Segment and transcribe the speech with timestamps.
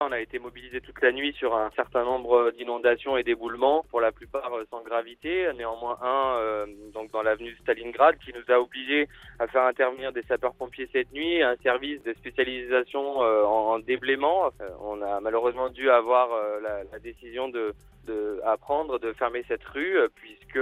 [0.00, 4.00] On a été mobilisé toute la nuit sur un certain nombre d'inondations et d'éboulements, pour
[4.00, 5.48] la plupart euh, sans gravité.
[5.56, 9.08] Néanmoins, un euh, donc dans l'avenue Stalingrad qui nous a obligés
[9.40, 14.50] à faire intervenir des sapeurs-pompiers cette nuit, un service de spécialisation euh, en, déblaiement.
[14.80, 16.28] on a malheureusement dû avoir
[16.62, 17.74] la, la, décision de,
[18.06, 18.17] de
[18.48, 20.58] à prendre de fermer cette rue puisque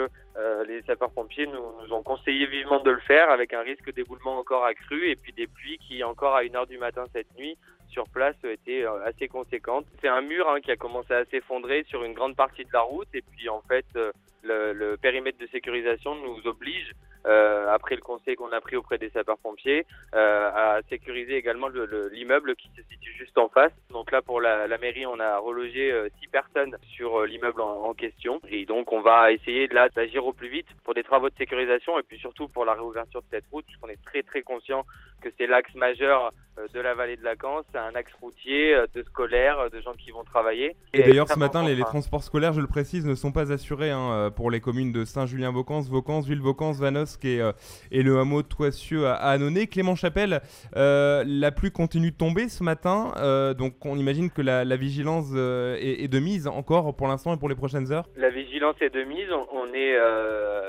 [0.66, 5.08] les sapeurs-pompiers nous, ont conseillé vivement de le faire avec un risque d'éboulement encore accru
[5.08, 7.56] et puis des pluies qui encore à une heure du matin cette nuit
[7.88, 9.86] sur place était euh, assez conséquente.
[10.00, 12.80] C'est un mur hein, qui a commencé à s'effondrer sur une grande partie de la
[12.80, 14.12] route et puis en fait euh,
[14.46, 16.92] le, le périmètre de sécurisation nous oblige
[17.26, 21.68] euh, après le conseil qu'on a pris auprès des sapeurs-pompiers, euh, à sécuriser également
[22.12, 23.72] l'immeuble qui se situe juste en face.
[23.90, 27.60] Donc là, pour la, la mairie, on a relogé euh, six personnes sur euh, l'immeuble
[27.60, 28.40] en, en, question.
[28.48, 31.98] Et donc, on va essayer là d'agir au plus vite pour des travaux de sécurisation
[31.98, 34.84] et puis surtout pour la réouverture de cette route, puisqu'on est très très conscient
[35.22, 36.30] que c'est l'axe majeur
[36.72, 37.62] de la vallée de Lacan.
[37.72, 40.76] C'est un axe routier de scolaires, de gens qui vont travailler.
[40.92, 43.90] Et, d'ailleurs, ce matin, les, les, transports scolaires, je le précise, ne sont pas assurés
[43.90, 47.52] hein, pour les communes de Saint-Julien-Vaucance, Vaucance, Ville-Vaucance, Vanos, euh,
[47.90, 49.66] et, le hameau de Toissieux à, Annonay.
[49.66, 50.40] Clément Chapelle,
[50.76, 55.32] euh, la pluie continue de tomber ce matin, euh, donc on imagine que la, vigilance
[55.32, 59.02] est, de mise encore pour l'instant et pour les prochaines heures La vigilance est de
[59.04, 59.96] mise, on, est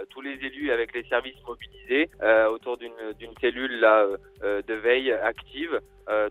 [0.10, 2.10] tous les élus avec les services mobilisés
[2.52, 4.06] autour d'une cellule là,
[4.42, 5.82] de veille active.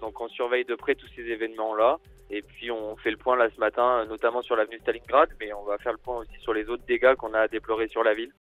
[0.01, 1.99] donc on surveille de près tous ces événements-là.
[2.31, 5.63] Et puis on fait le point là ce matin, notamment sur l'avenue Stalingrad, mais on
[5.65, 8.15] va faire le point aussi sur les autres dégâts qu'on a à déplorer sur la
[8.15, 8.33] ville.